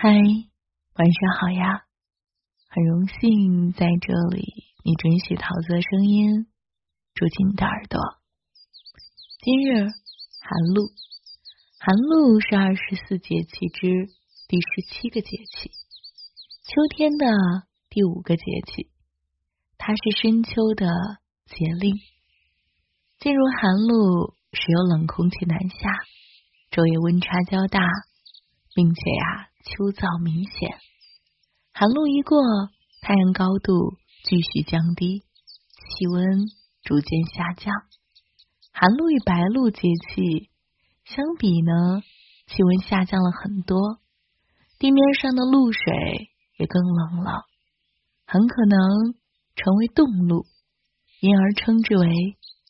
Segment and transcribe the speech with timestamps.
[0.00, 1.82] 嗨，晚上好呀！
[2.68, 4.44] 很荣幸在这里，
[4.84, 6.46] 你准许桃子的声音
[7.14, 7.98] 住进你的耳朵。
[9.40, 9.88] 今日
[10.38, 10.86] 寒露，
[11.80, 14.06] 寒露是二十四节气之
[14.46, 15.72] 第十七个节气，
[16.62, 17.26] 秋天的
[17.90, 18.92] 第五个节气，
[19.78, 20.86] 它是深秋的
[21.46, 21.96] 节令。
[23.18, 25.90] 进入寒露，时有冷空气南下，
[26.70, 27.80] 昼夜温差较大，
[28.76, 29.48] 并且呀。
[29.64, 30.78] 秋燥明显，
[31.72, 32.38] 寒露一过，
[33.02, 36.46] 太阳高度继续降低，气温
[36.82, 37.74] 逐渐下降。
[38.72, 40.48] 寒露与白露节气
[41.04, 42.02] 相比呢，
[42.46, 43.98] 气温下降了很多，
[44.78, 47.44] 地面上的露水也更冷了，
[48.26, 48.78] 很可能
[49.56, 50.46] 成为冻露，
[51.20, 52.06] 因而称之为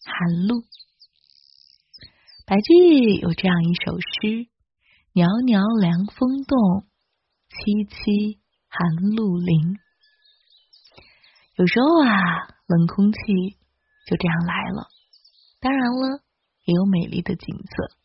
[0.04, 0.62] 寒露。
[2.46, 4.48] 白居易有这样一首诗。
[5.14, 6.84] 袅袅凉风动，
[7.48, 9.78] 凄凄寒露临。
[11.56, 12.12] 有时候啊，
[12.68, 13.18] 冷空气
[14.06, 14.86] 就这样来了。
[15.60, 16.20] 当然了，
[16.66, 17.96] 也有美丽的景色，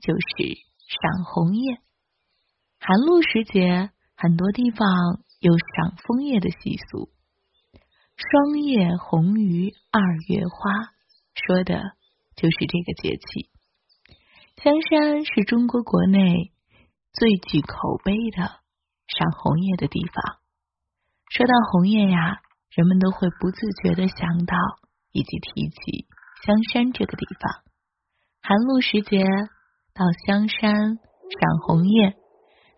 [0.00, 0.54] 就是
[0.86, 1.82] 赏红叶。
[2.78, 4.86] 寒露时节，很多地方
[5.40, 7.10] 有赏枫叶的习俗。
[8.16, 10.94] 霜叶红于二月花，
[11.34, 11.82] 说的
[12.36, 13.50] 就是这个节气。
[14.62, 16.50] 香山是中国国内
[17.12, 18.42] 最具口碑的
[19.06, 20.38] 赏红叶的地方。
[21.30, 22.40] 说到红叶呀，
[22.70, 24.56] 人们都会不自觉的想到
[25.12, 26.06] 以及提起
[26.44, 27.62] 香山这个地方。
[28.40, 29.24] 寒露时节
[29.92, 32.12] 到香山赏红叶，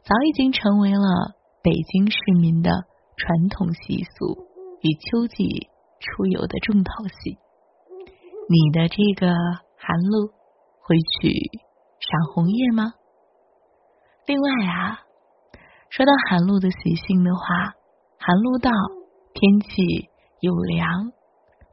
[0.03, 2.71] 早已经成为了北京市民的
[3.17, 4.49] 传统习俗
[4.83, 5.69] 与秋季
[6.01, 7.39] 出游的重头戏。
[8.51, 9.33] 你的这个
[9.79, 10.27] 寒露
[10.83, 11.67] 会去？
[12.11, 12.95] 赏红叶吗？
[14.27, 15.01] 另外啊，
[15.91, 17.75] 说到寒露的习性的话，
[18.19, 18.70] 寒露到，
[19.34, 20.09] 天气
[20.41, 21.12] 由凉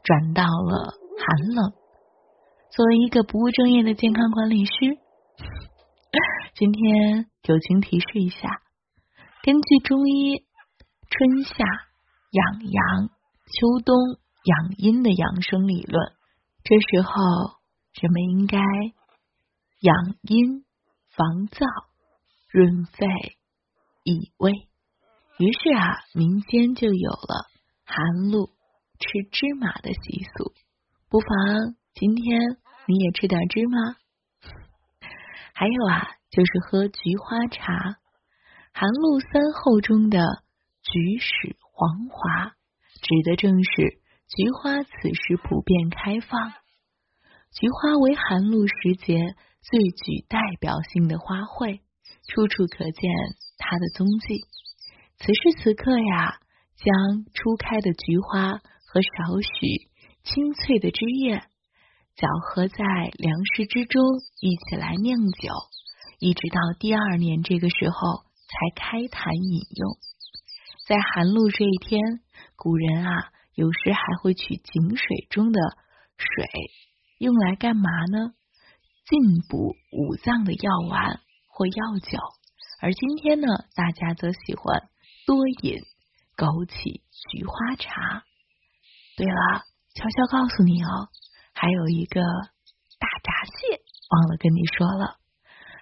[0.04, 1.72] 转到了寒冷。
[2.70, 4.72] 作为一个不务正业的健康管理师，
[6.56, 8.50] 今天友情提示一下：
[9.42, 10.44] 根据中医
[11.10, 11.64] 春夏
[12.32, 13.96] 养阳、秋冬
[14.44, 16.12] 养阴的养生理论，
[16.66, 17.14] 这时候
[18.02, 18.60] 人们应该。
[19.86, 20.66] 养阴
[21.16, 21.64] 防燥
[22.50, 23.06] 润肺
[24.04, 24.52] 益胃，
[25.38, 27.46] 于是啊，民间就有了
[27.86, 28.48] 寒露
[28.98, 30.54] 吃芝麻的习俗。
[31.08, 32.58] 不妨今天
[32.88, 33.78] 你也吃点芝麻。
[35.54, 37.98] 还有啊，就是喝菊花茶。
[38.74, 40.18] 寒露三候中的
[40.82, 42.56] 菊始黄华，
[43.04, 44.00] 指的正是
[44.36, 46.54] 菊花此时普遍开放。
[47.52, 49.36] 菊花为寒露时节。
[49.68, 51.80] 最具代表性的花卉，
[52.28, 53.12] 处处可见
[53.58, 54.46] 它的踪迹。
[55.18, 56.38] 此时此刻呀，
[56.78, 59.90] 将初开的菊花和少许
[60.24, 61.42] 清脆的汁液
[62.16, 62.78] 搅和在
[63.18, 64.04] 粮食之中，
[64.40, 65.50] 一起来酿酒，
[66.20, 69.98] 一直到第二年这个时候才开坛饮用。
[70.88, 72.00] 在寒露这一天，
[72.56, 75.60] 古人啊，有时还会取井水中的
[76.18, 76.46] 水，
[77.18, 78.34] 用来干嘛呢？
[79.06, 82.18] 进补五脏的药丸或药酒，
[82.82, 84.90] 而今天呢，大家则喜欢
[85.28, 85.82] 多饮
[86.36, 88.24] 枸杞菊花茶。
[89.16, 89.64] 对了，
[89.94, 91.10] 悄悄告诉你哦，
[91.54, 95.18] 还有一个大闸蟹忘了跟你说了。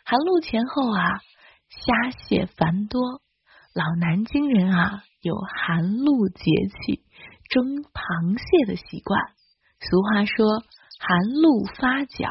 [0.04, 1.22] 寒露前后啊，
[1.70, 3.22] 虾蟹繁多，
[3.74, 7.06] 老南京人啊有寒露节气
[7.50, 9.32] 蒸螃蟹的习惯。
[9.80, 10.60] 俗话说，
[11.00, 12.30] 寒露发脚。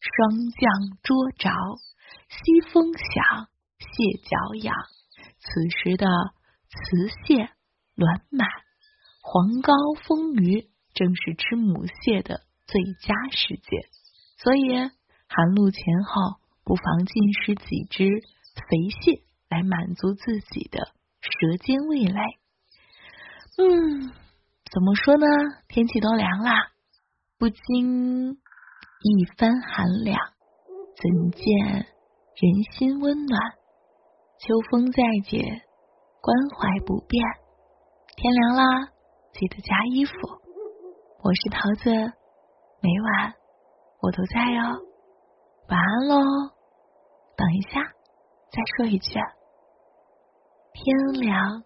[0.00, 1.50] 霜降捉着，
[2.28, 4.74] 西风响，蟹脚痒。
[5.38, 6.06] 此时的
[6.68, 7.50] 雌蟹
[7.94, 8.48] 卵满，
[9.22, 9.72] 黄膏
[10.06, 13.88] 丰腴，正是吃母蟹的最佳时节。
[14.38, 14.90] 所以
[15.28, 18.08] 寒露前后，不妨进食几只
[18.68, 22.20] 肥蟹，来满足自己的舌尖味蕾。
[23.58, 24.12] 嗯，
[24.72, 25.26] 怎么说呢？
[25.68, 26.72] 天气都凉啦，
[27.38, 28.38] 不禁。
[29.02, 30.14] 一番寒凉，
[30.94, 31.42] 怎见
[32.36, 33.40] 人心温暖？
[34.38, 35.40] 秋风再解，
[36.20, 37.24] 关怀不变。
[38.14, 38.92] 天凉啦，
[39.32, 40.12] 记得加衣服。
[41.22, 41.90] 我是桃子，
[42.82, 43.34] 每晚
[44.02, 44.62] 我都在哟。
[45.70, 46.20] 晚安喽。
[47.38, 47.80] 等一下，
[48.52, 49.18] 再说一句：
[50.74, 51.62] 天凉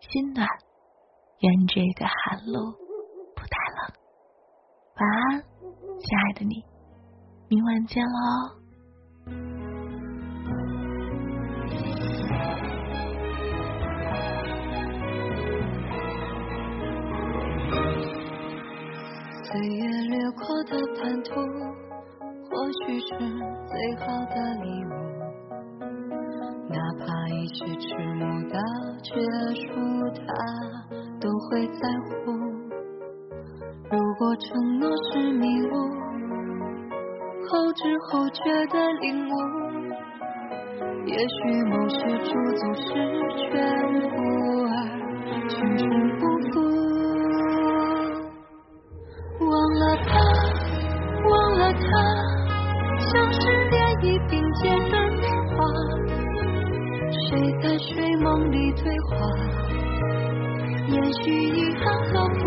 [0.00, 0.48] 心暖，
[1.38, 2.72] 愿这个寒露
[3.36, 3.94] 不太冷。
[4.96, 5.42] 晚安，
[6.00, 6.71] 亲爱的你。
[7.52, 8.08] 明晚见喽。
[19.44, 21.30] 岁月掠过的叛徒，
[22.48, 23.08] 或许是
[23.68, 24.88] 最好的礼物。
[26.70, 27.84] 哪怕一些迟
[28.14, 28.56] 暮的
[29.02, 29.12] 结
[29.60, 29.76] 束，
[30.16, 30.24] 他
[31.20, 32.32] 都会在乎。
[33.90, 36.01] 如果承诺是迷雾。
[37.52, 39.32] 后知后觉的领悟，
[41.04, 41.36] 也许
[41.68, 42.88] 某些驻足是
[43.36, 43.52] 全
[44.08, 44.16] 部，
[44.64, 44.74] 而
[45.50, 45.84] 青春
[46.18, 46.52] 不复。
[49.44, 50.10] 忘了他，
[51.28, 51.84] 忘了他，
[52.98, 53.38] 像是
[53.68, 55.52] 涟漪并肩的年华。
[57.28, 57.28] 谁
[57.60, 59.12] 在睡梦里对话？
[60.88, 62.40] 也许遗憾和浮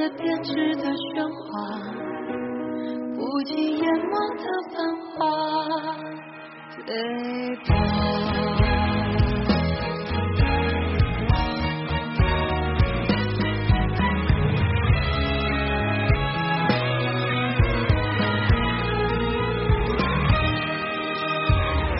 [0.00, 1.44] 这编织的喧哗，
[3.14, 4.80] 不及眼望的繁
[5.12, 5.18] 华，
[6.86, 6.90] 对
[7.56, 7.68] 吧？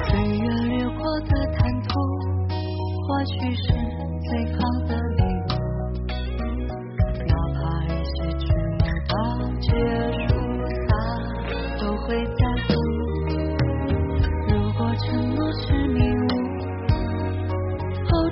[0.06, 0.08] 岁
[0.38, 1.90] 月掠过的坦途，
[3.06, 3.99] 或许是。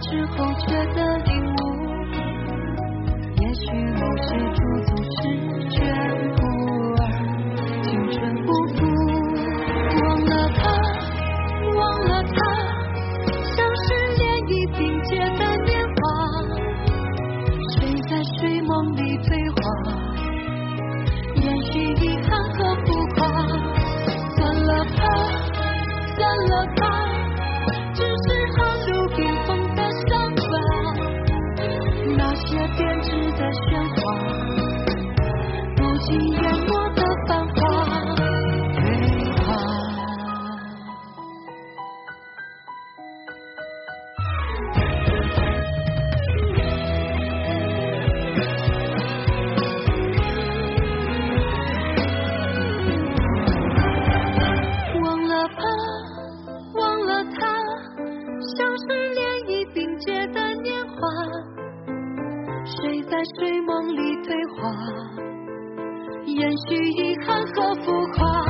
[0.01, 0.37] 之后
[0.67, 1.59] 觉得领悟
[3.41, 4.37] 也许某些
[63.11, 64.71] 在睡梦里对话
[66.27, 68.45] 延续遗憾和浮夸，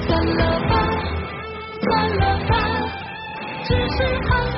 [0.00, 0.72] 算了吧，
[1.80, 2.52] 算了吧，
[3.64, 4.49] 只是。